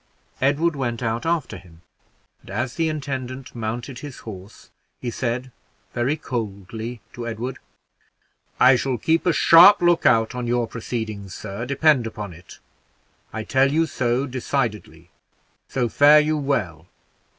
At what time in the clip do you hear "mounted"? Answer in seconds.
3.53-3.99